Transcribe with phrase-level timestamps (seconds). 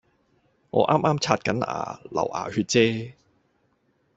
[0.71, 3.11] 我啱啱刷緊牙，流牙血啫